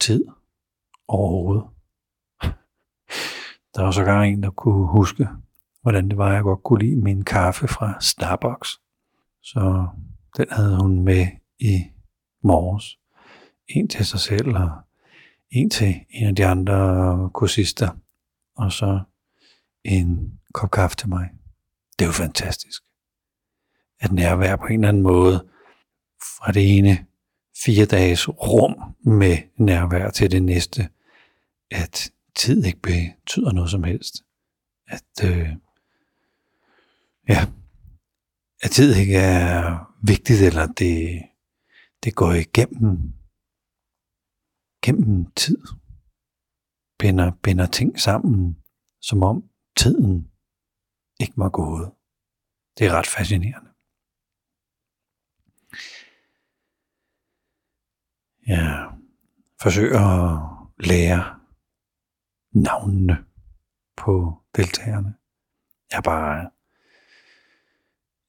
tid 0.00 0.24
overhovedet. 1.08 1.64
Der 3.74 3.82
var 3.82 3.90
sågar 3.90 4.22
en, 4.22 4.42
der 4.42 4.50
kunne 4.50 4.86
huske, 4.86 5.28
hvordan 5.82 6.08
det 6.08 6.18
var, 6.18 6.32
jeg 6.32 6.42
godt 6.42 6.62
kunne 6.62 6.84
lide 6.84 6.96
min 6.96 7.24
kaffe 7.24 7.68
fra 7.68 8.00
Starbucks. 8.00 8.80
Så 9.42 9.88
den 10.36 10.46
havde 10.50 10.76
hun 10.82 11.04
med 11.04 11.26
i 11.58 11.84
morges. 12.42 12.98
En 13.68 13.88
til 13.88 14.06
sig 14.06 14.20
selv 14.20 14.56
og 14.56 14.70
en 15.50 15.70
til 15.70 16.00
en 16.10 16.26
af 16.26 16.34
de 16.34 16.46
andre 16.46 17.30
kursister. 17.34 17.88
Og 18.56 18.72
så 18.72 19.00
en 19.84 20.38
kop 20.52 20.70
kaffe 20.70 20.96
til 20.96 21.08
mig. 21.08 21.30
Det 21.98 22.04
er 22.04 22.06
jo 22.06 22.12
fantastisk. 22.12 22.82
At 24.00 24.12
nærvær 24.12 24.56
på 24.56 24.66
en 24.66 24.74
eller 24.74 24.88
anden 24.88 25.02
måde 25.02 25.46
fra 26.20 26.52
det 26.52 26.78
ene 26.78 27.06
fire 27.64 27.86
dages 27.86 28.28
rum 28.28 28.74
med 29.00 29.38
nærvær 29.56 30.10
til 30.10 30.30
det 30.30 30.42
næste, 30.42 30.88
at 31.70 32.10
tid 32.34 32.64
ikke 32.64 32.80
betyder 32.80 33.52
noget 33.52 33.70
som 33.70 33.84
helst. 33.84 34.14
At, 34.88 35.24
øh, 35.24 35.48
ja, 37.28 37.46
at 38.62 38.70
tid 38.70 38.96
ikke 38.96 39.16
er 39.16 39.78
vigtigt, 40.02 40.42
eller 40.42 40.66
det, 40.66 41.22
det 42.04 42.14
går 42.14 42.32
igennem 42.32 43.12
gennem 44.82 45.32
tid. 45.32 45.58
Binder, 46.98 47.32
binder 47.42 47.66
ting 47.66 48.00
sammen, 48.00 48.62
som 49.00 49.22
om 49.22 49.50
tiden 49.76 50.30
ikke 51.20 51.34
var 51.36 51.48
gået. 51.48 51.92
Det 52.78 52.86
er 52.86 52.92
ret 52.92 53.06
fascinerende. 53.06 53.70
Jeg 58.46 58.92
forsøger 59.62 60.00
at 60.00 60.86
lære 60.86 61.40
navnene 62.52 63.24
på 63.96 64.42
deltagerne. 64.56 65.14
Jeg 65.90 65.98
er 65.98 66.02
bare 66.02 66.50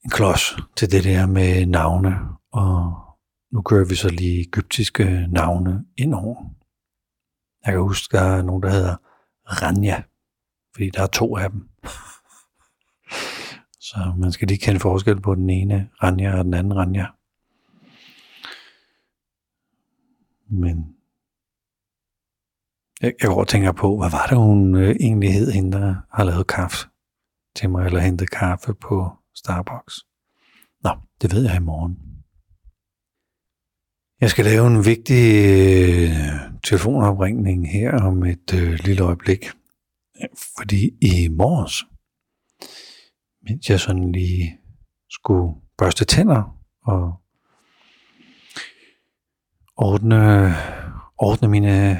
en 0.03 0.09
klods 0.09 0.41
til 0.75 0.91
det 0.91 1.03
der 1.03 1.25
med 1.25 1.65
navne, 1.65 2.15
og 2.51 3.06
nu 3.51 3.61
kører 3.61 3.85
vi 3.85 3.95
så 3.95 4.09
lige 4.09 4.41
egyptiske 4.41 5.27
navne 5.31 5.85
ind 5.97 6.13
over. 6.13 6.43
Jeg 7.65 7.73
kan 7.73 7.81
huske, 7.81 8.17
der 8.17 8.23
er 8.23 8.41
nogen, 8.41 8.63
der 8.63 8.69
hedder 8.69 8.95
Ranja, 9.45 10.03
fordi 10.73 10.89
der 10.89 11.01
er 11.01 11.07
to 11.07 11.37
af 11.37 11.51
dem. 11.51 11.69
Så 13.87 14.13
man 14.17 14.31
skal 14.31 14.47
lige 14.47 14.57
kende 14.57 14.79
forskel 14.79 15.21
på 15.21 15.35
den 15.35 15.49
ene 15.49 15.89
Ranja 16.03 16.37
og 16.37 16.45
den 16.45 16.53
anden 16.53 16.75
Ranja. 16.75 17.05
Men 20.49 20.95
jeg, 23.01 23.13
jeg 23.21 23.29
går 23.29 23.39
og 23.39 23.47
tænker 23.47 23.71
på, 23.71 23.97
hvad 23.97 24.09
var 24.09 24.25
det, 24.29 24.37
hun 24.37 24.75
øh, 24.75 24.95
egentlig 24.99 25.33
hed, 25.33 25.51
hende, 25.51 25.77
der 25.77 25.95
har 26.13 26.23
lavet 26.23 26.47
kaffe 26.47 26.87
til 27.55 27.69
mig, 27.69 27.85
eller 27.85 27.99
hentet 27.99 28.31
kaffe 28.31 28.73
på 28.73 29.11
Starbucks. 29.35 30.05
Nå, 30.83 30.89
det 31.21 31.33
ved 31.33 31.43
jeg 31.43 31.55
i 31.55 31.59
morgen. 31.59 32.16
Jeg 34.21 34.29
skal 34.29 34.45
lave 34.45 34.67
en 34.67 34.85
vigtig 34.85 35.45
øh, 35.45 36.09
telefonopringning 36.63 37.71
her 37.71 38.01
om 38.01 38.25
et 38.25 38.53
øh, 38.53 38.79
lille 38.83 39.03
øjeblik. 39.03 39.45
Fordi 40.57 40.85
i 41.01 41.27
morges, 41.27 41.85
mens 43.41 43.69
jeg 43.69 43.79
sådan 43.79 44.11
lige 44.11 44.59
skulle 45.09 45.55
børste 45.77 46.05
tænder 46.05 46.57
og 46.85 47.13
ordne, 49.75 50.53
ordne 51.17 51.47
mine 51.47 51.99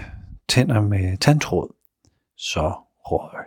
tænder 0.50 0.82
med 0.82 1.18
tandtråd, 1.18 1.76
så 2.38 2.74
røg 3.06 3.46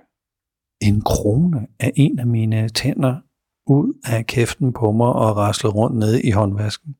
en 0.80 1.00
krone 1.00 1.66
af 1.78 1.92
en 1.96 2.18
af 2.18 2.26
mine 2.26 2.68
tænder 2.68 3.20
ud 3.66 4.00
af 4.04 4.26
kæften 4.26 4.72
på 4.72 4.92
mig 4.92 5.06
og 5.08 5.36
raslede 5.36 5.74
rundt 5.74 5.98
ned 5.98 6.20
i 6.24 6.30
håndvasken. 6.30 6.96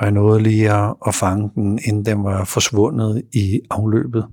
Og 0.00 0.06
jeg 0.06 0.12
nåede 0.12 0.42
lige 0.42 0.72
at, 0.72 0.94
at 1.06 1.14
fange 1.14 1.50
den, 1.54 1.78
inden 1.84 2.04
den 2.04 2.24
var 2.24 2.44
forsvundet 2.44 3.24
i 3.32 3.60
afløbet. 3.70 4.26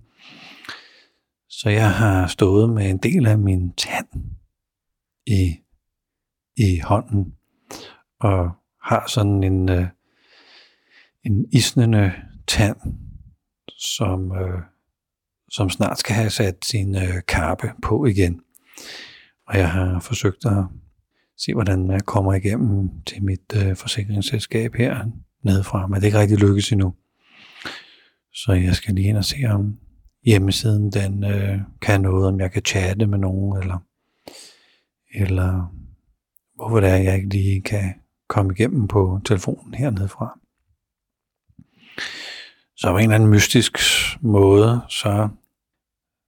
Så 1.49 1.69
jeg 1.69 1.91
har 1.91 2.27
stået 2.27 2.69
med 2.69 2.89
en 2.89 2.97
del 2.97 3.27
af 3.27 3.37
min 3.37 3.73
tand 3.73 4.07
i, 5.25 5.55
i 6.57 6.79
hånden, 6.79 7.33
og 8.19 8.51
har 8.83 9.07
sådan 9.07 9.43
en, 9.43 9.69
øh, 9.69 9.85
en 11.23 11.45
isnende 11.51 12.13
tand, 12.47 12.77
som, 13.77 14.31
øh, 14.31 14.61
som 15.49 15.69
snart 15.69 15.99
skal 15.99 16.15
have 16.15 16.29
sat 16.29 16.65
sin 16.65 16.95
øh, 16.95 17.21
karpe 17.27 17.71
på 17.81 18.05
igen. 18.05 18.41
Og 19.47 19.57
jeg 19.57 19.71
har 19.71 19.99
forsøgt 19.99 20.45
at 20.45 20.65
se, 21.37 21.53
hvordan 21.53 21.91
jeg 21.91 22.05
kommer 22.05 22.33
igennem 22.33 22.89
til 23.05 23.23
mit 23.23 23.53
øh, 23.55 23.75
forsikringsselskab 23.75 24.75
her 24.75 25.05
nedefra, 25.43 25.87
men 25.87 25.95
det 25.95 26.01
er 26.01 26.05
ikke 26.05 26.19
rigtig 26.19 26.37
lykkes 26.37 26.71
endnu. 26.71 26.93
Så 28.33 28.51
jeg 28.51 28.75
skal 28.75 28.95
lige 28.95 29.07
ind 29.07 29.17
og 29.17 29.25
se, 29.25 29.37
om 29.49 29.79
hjemmesiden 30.25 30.91
den 30.91 31.23
øh, 31.23 31.59
kan 31.81 32.01
noget, 32.01 32.27
om 32.27 32.39
jeg 32.39 32.51
kan 32.51 32.65
chatte 32.65 33.07
med 33.07 33.17
nogen, 33.17 33.57
eller, 33.57 33.77
eller 35.13 35.73
hvorfor 36.55 36.79
det 36.79 36.89
er, 36.89 36.95
jeg 36.95 37.15
ikke 37.15 37.29
lige 37.29 37.61
kan 37.61 37.93
komme 38.29 38.53
igennem 38.53 38.87
på 38.87 39.19
telefonen 39.25 39.73
hernede 39.73 40.07
fra. 40.07 40.39
Så 42.75 42.91
på 42.91 42.97
en 42.97 43.03
eller 43.03 43.15
anden 43.15 43.29
mystisk 43.29 43.77
måde, 44.21 44.81
så, 44.89 45.29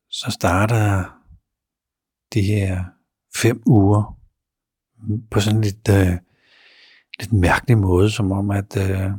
så 0.10 0.32
starter 0.32 1.16
de 2.34 2.42
her 2.42 2.84
fem 3.36 3.64
uger 3.66 4.20
på 5.32 5.40
sådan 5.40 5.62
lidt, 5.62 5.90
øh, 5.90 6.18
lidt 7.20 7.34
mærkelig 7.34 7.78
måde, 7.78 8.12
som 8.12 8.32
om 8.32 8.52
at 8.52 8.78
øh, 8.78 9.12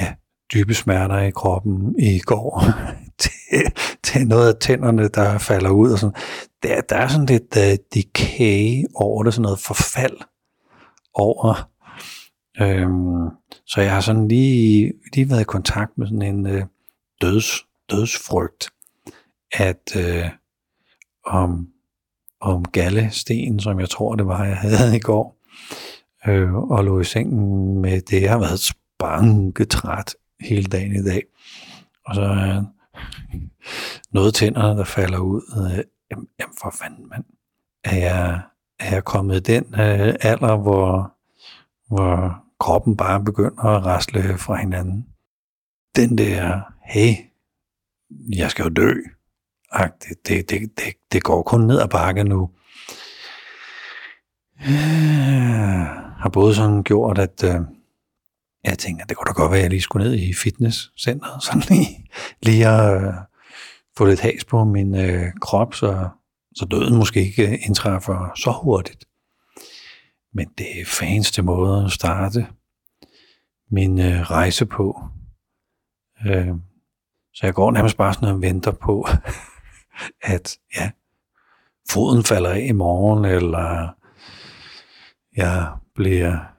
ja, 0.00 0.14
dybe 0.52 0.74
smerter 0.74 1.18
i 1.18 1.30
kroppen 1.30 1.94
i 1.98 2.18
går. 2.18 2.64
til, 3.18 3.72
til 4.02 4.26
noget 4.26 4.54
af 4.54 4.60
tænderne, 4.60 5.08
der 5.08 5.38
falder 5.38 5.70
ud. 5.70 5.92
Og 5.92 5.98
sådan. 5.98 6.16
Der, 6.62 6.80
der 6.80 6.96
er 6.96 7.08
sådan 7.08 7.26
lidt 7.26 7.56
uh, 7.56 7.84
decay 7.94 8.84
over 8.94 9.22
det, 9.22 9.34
sådan 9.34 9.42
noget 9.42 9.58
forfald 9.58 10.16
over. 11.14 11.70
Øhm, 12.60 13.30
så 13.66 13.80
jeg 13.80 13.92
har 13.92 14.00
sådan 14.00 14.28
lige, 14.28 14.92
lige 15.14 15.30
været 15.30 15.40
i 15.40 15.44
kontakt 15.44 15.98
med 15.98 16.06
sådan 16.06 16.22
en 16.22 16.46
uh, 16.46 16.62
døds, 17.20 17.50
dødsfrygt, 17.90 18.70
at 19.52 19.96
uh, 19.96 20.30
om, 21.24 21.68
om 22.40 22.64
gallesten, 22.64 23.60
som 23.60 23.80
jeg 23.80 23.88
tror 23.88 24.14
det 24.14 24.26
var, 24.26 24.44
jeg 24.44 24.56
havde 24.56 24.96
i 24.96 25.00
går, 25.00 25.35
øh, 26.28 26.54
og 26.54 26.84
lå 26.84 27.00
i 27.00 27.04
sengen 27.04 27.80
med 27.80 28.00
det. 28.00 28.22
Jeg 28.22 28.30
har 28.30 28.38
været 28.38 28.60
spanketræt 28.60 30.14
hele 30.40 30.66
dagen 30.66 30.96
i 30.96 31.02
dag. 31.02 31.22
Og 32.06 32.14
så 32.14 32.22
er 32.22 32.64
noget 34.10 34.34
tænderne, 34.34 34.78
der 34.78 34.84
falder 34.84 35.18
ud. 35.18 35.42
Øh, 35.56 35.84
jamen, 36.10 36.28
jamen 36.40 36.54
for 36.62 36.74
fanden, 36.80 37.08
mand. 37.08 37.24
Er 37.84 37.96
jeg, 37.96 38.40
er 38.78 38.94
jeg 38.94 39.04
kommet 39.04 39.36
i 39.36 39.52
den 39.52 39.64
øh, 39.64 40.14
alder, 40.20 40.56
hvor, 40.56 41.14
hvor 41.94 42.42
kroppen 42.60 42.96
bare 42.96 43.24
begynder 43.24 43.64
at 43.64 43.86
rasle 43.86 44.38
fra 44.38 44.56
hinanden? 44.56 45.06
Den 45.96 46.18
der, 46.18 46.60
hey, 46.84 47.14
jeg 48.36 48.50
skal 48.50 48.62
jo 48.62 48.68
dø. 48.68 48.92
Det, 49.74 50.28
det, 50.28 50.50
det, 50.50 50.60
det, 50.78 50.94
det 51.12 51.22
går 51.22 51.42
kun 51.42 51.60
ned 51.60 51.80
ad 51.80 51.88
bakke 51.88 52.24
nu. 52.24 52.50
Yeah 54.68 56.05
har 56.26 56.30
både 56.30 56.54
sådan 56.54 56.82
gjort, 56.82 57.18
at 57.18 57.44
øh, 57.44 57.60
jeg 58.64 58.78
tænker, 58.78 59.04
det 59.04 59.16
kunne 59.16 59.26
da 59.26 59.32
godt 59.32 59.50
være, 59.50 59.58
at 59.58 59.62
jeg 59.62 59.70
lige 59.70 59.80
skulle 59.80 60.06
ned 60.06 60.18
i 60.18 60.34
fitnesscenteret, 60.34 61.42
sådan 61.42 61.62
lige, 61.70 62.08
lige 62.42 62.68
at 62.68 63.02
øh, 63.02 63.14
få 63.96 64.04
lidt 64.04 64.20
has 64.20 64.44
på 64.44 64.64
min 64.64 64.94
øh, 64.94 65.32
krop, 65.40 65.74
så, 65.74 66.08
så 66.56 66.64
døden 66.64 66.96
måske 66.96 67.20
ikke 67.20 67.48
øh, 67.48 67.66
indtræffer 67.66 68.32
så 68.36 68.50
hurtigt. 68.62 69.04
Men 70.34 70.48
det 70.58 70.80
er 70.80 70.84
fanste 70.86 71.42
måde 71.42 71.84
at 71.84 71.92
starte 71.92 72.46
min 73.70 74.00
øh, 74.00 74.20
rejse 74.20 74.66
på. 74.66 75.02
Øh, 76.26 76.54
så 77.34 77.46
jeg 77.46 77.54
går 77.54 77.70
nærmest 77.70 77.96
bare 77.96 78.14
sådan 78.14 78.28
og 78.28 78.42
venter 78.42 78.72
på, 78.72 79.08
at 80.34 80.58
ja, 80.76 80.90
foden 81.90 82.24
falder 82.24 82.50
af 82.50 82.66
i 82.68 82.72
morgen, 82.72 83.24
eller 83.24 83.88
jeg 85.36 85.72
bliver 85.96 86.56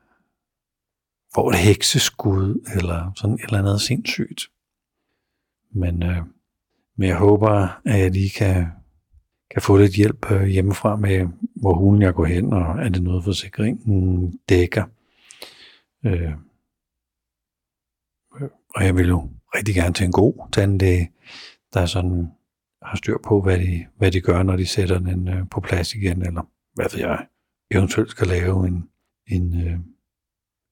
får 1.36 1.52
et 1.52 1.58
hekseskud, 1.58 2.74
eller 2.76 3.12
sådan 3.16 3.36
et 3.36 3.44
eller 3.44 3.60
andet 3.60 3.82
sindssygt. 3.82 4.42
Men, 5.72 6.04
øh, 6.04 6.24
men 6.98 7.08
jeg 7.08 7.18
håber, 7.18 7.82
at 7.86 8.00
jeg 8.00 8.12
lige 8.12 8.30
kan, 8.30 8.68
kan 9.52 9.62
få 9.62 9.78
lidt 9.78 9.96
hjælp 9.96 10.32
øh, 10.32 10.44
hjemmefra 10.44 10.96
med, 10.96 11.28
hvor 11.56 11.74
hulen 11.74 12.02
jeg 12.02 12.14
går 12.14 12.26
hen, 12.26 12.54
og 12.54 12.62
er 12.62 12.90
det 12.90 13.04
noget, 13.04 13.24
forsikringen 13.24 14.40
dækker. 14.50 14.86
Øh, 16.06 16.34
og 18.76 18.86
jeg 18.86 18.96
vil 18.96 19.08
jo 19.08 19.30
rigtig 19.56 19.76
gerne 19.76 19.94
til 19.94 20.06
en 20.06 20.12
god 20.12 20.50
tandlæge, 20.52 21.12
der 21.74 21.86
sådan 21.86 22.32
har 22.82 22.98
styr 22.98 23.18
på, 23.24 23.42
hvad 23.42 23.60
de, 23.60 23.86
hvad 23.98 24.12
de 24.12 24.22
gør, 24.22 24.44
når 24.44 24.56
de 24.56 24.66
sætter 24.66 25.00
den 25.00 25.28
øh, 25.28 25.50
på 25.52 25.62
plads 25.62 25.96
igen, 25.96 26.22
eller 26.22 26.42
hvad 26.74 26.86
ved 26.94 27.00
jeg, 27.00 27.28
eventuelt 27.72 28.12
skal 28.12 28.28
lave 28.28 28.68
en, 28.68 28.90
en, 29.28 29.68
øh, 29.68 29.80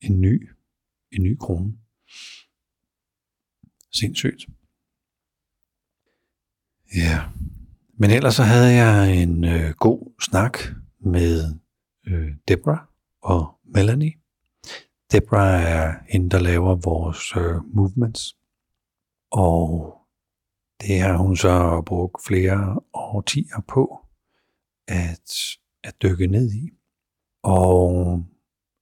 en 0.02 0.22
ny 0.22 0.50
en 1.16 1.24
ny 1.24 1.38
krone. 1.38 1.74
Sindssygt. 3.92 4.46
Ja, 6.96 7.30
men 7.94 8.12
ellers 8.12 8.36
så 8.36 8.44
havde 8.44 8.74
jeg 8.74 9.22
en 9.24 9.44
øh, 9.44 9.72
god 9.72 10.22
snak 10.22 10.58
med 11.00 11.60
øh, 12.08 12.36
Debra 12.48 12.90
og 13.22 13.60
Melanie. 13.64 14.14
Debra 15.12 15.62
er 15.62 15.94
hende, 16.10 16.30
der 16.30 16.40
laver 16.40 16.76
vores 16.76 17.36
øh, 17.38 17.76
movements. 17.76 18.38
Og 19.32 19.94
det 20.82 21.00
har 21.00 21.18
hun 21.18 21.38
så 21.38 21.84
brugt 21.86 22.26
flere 22.28 22.82
årtier 22.94 23.62
på 23.68 24.06
at, 24.88 25.32
at 25.84 26.02
dykke 26.02 26.28
ned 26.28 26.52
i. 26.54 26.70
Og 27.44 28.26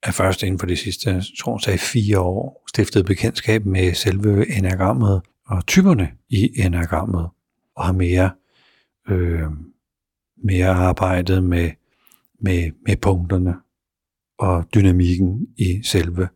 er 0.04 0.12
først 0.12 0.44
inden 0.44 0.60
for 0.60 0.66
de 0.66 0.76
sidste, 0.76 1.24
tror 1.40 1.70
jeg, 1.70 1.80
fire 1.80 2.20
år 2.20 2.64
stiftet 2.70 3.06
bekendtskab 3.06 3.66
med 3.66 3.94
selve 3.94 4.58
enagrammet 4.58 5.22
og 5.46 5.68
typerne 5.68 6.12
i 6.30 6.52
enagrammet, 6.56 7.30
og 7.76 7.86
har 7.86 7.94
mere, 7.94 8.32
øh, 9.10 9.50
mere 10.44 10.70
arbejdet 10.70 11.44
med, 11.44 11.72
med, 12.42 12.72
med 12.88 12.98
punkterne 12.98 13.56
og 14.40 14.66
dynamikken 14.74 15.48
i 15.58 15.82
selve 15.84 16.28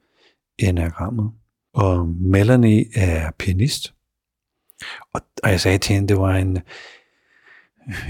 enagrammet. 0.59 1.31
Og 1.73 2.07
Melanie 2.07 2.85
er 2.95 3.31
pianist, 3.39 3.93
og, 5.13 5.21
og 5.43 5.49
jeg 5.49 5.61
sagde 5.61 5.77
til 5.77 5.95
hende, 5.95 6.07
det 6.07 6.17
var 6.17 6.35
en, 6.35 6.59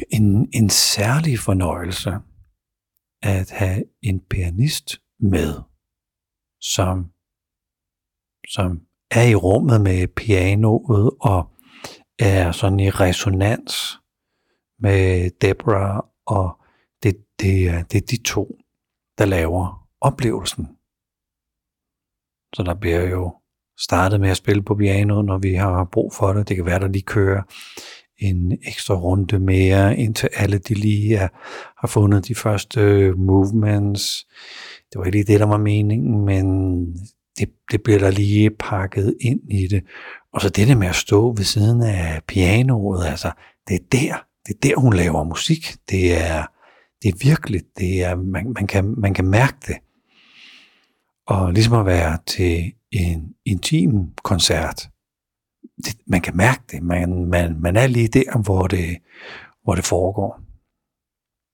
en, 0.10 0.50
en 0.54 0.70
særlig 0.70 1.39
fornøjelse 1.39 2.17
at 3.22 3.52
have 3.52 3.84
en 4.02 4.20
pianist 4.30 5.02
med, 5.19 5.62
som, 6.62 7.12
som 8.47 8.82
er 9.12 9.27
i 9.30 9.36
rummet 9.36 9.82
med 9.82 10.08
pianoet 10.08 11.12
og 11.19 11.51
er 12.19 12.51
sådan 12.51 12.80
i 12.80 12.89
resonans 12.89 13.99
med 14.80 15.30
Debra, 15.41 16.06
og 16.25 16.62
det, 17.03 17.25
det, 17.39 17.69
er, 17.69 17.84
det 17.84 17.97
er 17.97 18.06
de 18.06 18.23
to, 18.23 18.60
der 19.17 19.25
laver 19.25 19.88
oplevelsen. 20.01 20.65
Så 22.56 22.63
der 22.63 22.73
bliver 22.73 23.01
jo 23.01 23.41
startet 23.80 24.21
med 24.21 24.30
at 24.30 24.38
spille 24.38 24.63
på 24.63 24.75
pianoet, 24.75 25.25
når 25.25 25.38
vi 25.38 25.53
har 25.53 25.84
brug 25.84 26.13
for 26.13 26.34
det. 26.34 26.47
Det 26.47 26.56
kan 26.56 26.65
være, 26.65 26.80
der 26.80 26.88
lige 26.88 27.03
kører 27.03 27.41
en 28.19 28.51
ekstra 28.51 28.95
runde 28.95 29.39
mere, 29.39 29.97
indtil 29.97 30.30
alle 30.34 30.58
de 30.58 30.73
lige 30.73 31.15
er, 31.15 31.27
har 31.80 31.88
fundet 31.88 32.27
de 32.27 32.36
første 32.36 32.82
øh, 32.82 33.19
movements 33.19 34.25
det 34.91 34.99
var 34.99 35.06
ikke 35.06 35.17
lige 35.17 35.34
det, 35.34 35.39
der 35.39 35.45
var 35.45 35.58
meningen, 35.58 36.25
men 36.25 36.45
det, 37.38 37.49
det 37.71 37.84
bliver 37.84 37.99
der 37.99 38.12
lige 38.12 38.49
pakket 38.49 39.17
ind 39.21 39.39
i 39.51 39.67
det. 39.67 39.84
Og 40.34 40.41
så 40.41 40.49
det 40.49 40.67
der 40.67 40.75
med 40.75 40.88
at 40.88 40.95
stå 40.95 41.34
ved 41.38 41.43
siden 41.43 41.82
af 41.82 42.21
pianoet, 42.27 43.06
altså, 43.06 43.32
det 43.67 43.75
er 43.75 43.86
der, 43.91 44.23
det 44.47 44.53
er 44.53 44.60
der, 44.63 44.80
hun 44.80 44.93
laver 44.93 45.23
musik. 45.23 45.75
Det 45.89 46.13
er, 46.27 46.45
det 47.03 47.10
er 47.10 47.17
virkelig, 47.21 47.62
det 47.77 48.03
er, 48.03 48.15
man, 48.15 48.53
man, 48.56 48.67
kan, 48.67 48.93
man 48.97 49.13
kan 49.13 49.25
mærke 49.25 49.58
det. 49.67 49.75
Og 51.27 51.53
ligesom 51.53 51.73
at 51.73 51.86
være 51.86 52.17
til 52.25 52.73
en 52.91 53.34
intim 53.45 54.10
koncert, 54.23 54.89
det, 55.77 55.97
man 56.07 56.21
kan 56.21 56.37
mærke 56.37 56.63
det. 56.71 56.83
Man, 56.83 57.25
man, 57.25 57.61
man 57.61 57.75
er 57.75 57.87
lige 57.87 58.07
der, 58.07 58.43
hvor 58.43 58.67
det, 58.67 58.97
hvor 59.63 59.75
det 59.75 59.85
foregår. 59.85 60.41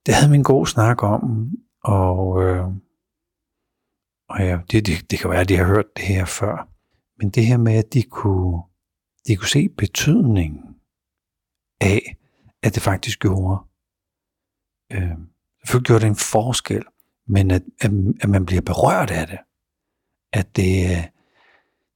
Det 0.06 0.14
havde 0.14 0.30
vi 0.30 0.36
en 0.36 0.44
god 0.44 0.66
snak 0.66 1.04
om, 1.04 1.52
og 1.84 2.44
øh, 2.44 2.68
og 4.30 4.40
ja, 4.40 4.60
det, 4.72 4.86
det, 4.86 5.12
det 5.12 5.20
kan 5.20 5.30
være, 5.30 5.42
at 5.42 5.50
de 5.50 5.58
har 5.58 5.66
hørt 5.66 5.98
det 5.98 6.06
her 6.06 6.26
før. 6.26 6.68
Men 7.18 7.30
det 7.30 7.46
her 7.46 7.58
med, 7.58 7.74
at 7.74 7.94
de 7.94 8.04
kunne, 8.04 8.62
de 9.28 9.36
kunne 9.36 9.48
se 9.48 9.70
betydningen 9.70 10.76
af, 11.82 12.18
at 12.64 12.76
det 12.76 12.84
faktisk 12.84 13.20
gjorde. 13.20 13.62
Øh, 14.94 15.18
Selvfølgelig 15.60 15.88
gjorde 15.88 16.02
det 16.02 16.10
en 16.10 16.16
forskel, 16.16 16.84
men 17.28 17.52
at, 17.52 17.64
at, 17.82 17.92
at 18.22 18.30
man 18.30 18.46
bliver 18.46 18.62
berørt 18.62 19.12
af 19.12 19.28
det. 19.28 19.40
At 20.34 20.56
det, 20.56 20.84
øh, 20.84 21.08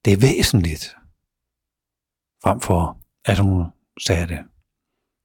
det 0.05 0.13
er 0.13 0.21
væsentligt. 0.21 0.96
Frem 2.43 2.62
for, 2.62 2.97
at 3.26 3.38
hun 3.38 3.65
satte 4.08 4.39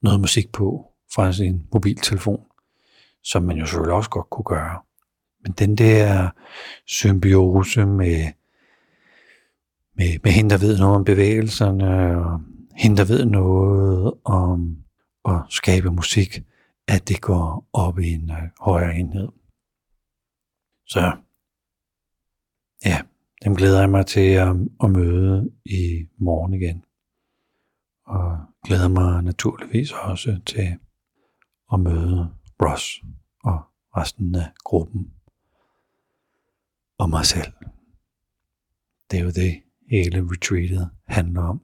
noget 0.02 0.20
musik 0.20 0.52
på 0.52 0.92
fra 1.14 1.32
sin 1.32 1.66
mobiltelefon, 1.72 2.46
som 3.22 3.42
man 3.42 3.56
jo 3.56 3.66
selvfølgelig 3.66 3.94
også 3.94 4.10
godt 4.10 4.30
kunne 4.30 4.44
gøre. 4.44 4.80
Men 5.42 5.52
den 5.52 5.76
der 5.76 6.30
symbiose 6.86 7.86
med, 7.86 8.32
med, 9.94 10.18
med 10.24 10.32
hende, 10.32 10.50
der 10.50 10.58
ved 10.58 10.78
noget 10.78 10.96
om 10.96 11.04
bevægelserne, 11.04 12.18
og 12.18 12.40
hende, 12.76 12.96
der 12.96 13.04
ved 13.04 13.24
noget 13.24 14.14
om 14.24 14.76
at 15.24 15.40
skabe 15.48 15.90
musik, 15.90 16.42
at 16.88 17.08
det 17.08 17.20
går 17.20 17.68
op 17.72 17.98
i 17.98 18.12
en 18.12 18.30
øh, 18.30 18.48
højere 18.60 18.94
enhed. 18.96 19.28
Så 20.86 21.12
ja, 22.84 23.00
dem 23.44 23.56
glæder 23.56 23.80
jeg 23.80 23.90
mig 23.90 24.06
til 24.06 24.30
at, 24.30 24.56
at 24.82 24.90
møde 24.90 25.50
i 25.64 26.06
morgen 26.18 26.54
igen. 26.54 26.84
Og 28.12 28.38
glæder 28.64 28.88
mig 28.88 29.22
naturligvis 29.22 29.92
også 29.92 30.40
til 30.46 30.78
at 31.72 31.80
møde 31.80 32.34
Ross 32.62 33.02
og 33.44 33.60
resten 33.96 34.34
af 34.34 34.52
gruppen 34.64 35.12
og 36.98 37.10
mig 37.10 37.26
selv. 37.26 37.52
Det 39.10 39.18
er 39.18 39.24
jo 39.24 39.30
det, 39.30 39.62
hele 39.90 40.28
retreatet 40.30 40.90
handler 41.06 41.42
om, 41.42 41.62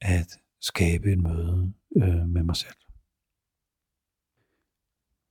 at 0.00 0.26
skabe 0.60 1.12
en 1.12 1.22
møde 1.22 1.72
øh, 1.96 2.28
med 2.28 2.42
mig 2.42 2.56
selv. 2.56 2.76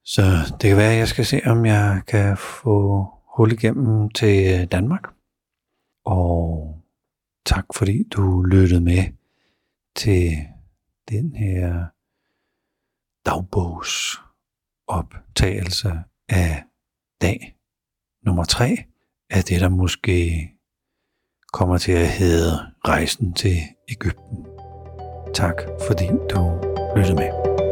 Så 0.04 0.22
det 0.62 0.68
kan 0.70 0.78
være, 0.78 0.92
at 0.92 1.00
jeg 1.00 1.08
skal 1.08 1.26
se, 1.26 1.42
om 1.46 1.66
jeg 1.66 2.02
kan 2.08 2.38
få 2.38 3.08
hul 3.36 3.52
igennem 3.52 4.10
til 4.10 4.68
Danmark. 4.68 5.04
Og 6.06 6.76
tak 7.46 7.66
fordi 7.76 8.04
du 8.04 8.44
lyttede 8.44 8.82
med 8.82 9.19
til 10.00 10.38
den 11.10 11.36
her 11.36 11.86
dagbogs 13.26 14.22
optagelse 14.88 15.92
af 16.30 16.64
dag 17.22 17.56
nummer 18.26 18.44
tre 18.44 18.78
af 19.30 19.44
det, 19.44 19.62
der 19.62 19.70
måske 19.70 20.50
kommer 21.54 21.78
til 21.78 21.92
at 21.92 22.10
hedde 22.10 22.52
Rejsen 22.88 23.34
til 23.34 23.58
Ægypten. 23.90 24.46
Tak 25.34 25.56
fordi 25.88 26.08
du 26.08 26.62
lyttede 26.96 27.16
med. 27.16 27.69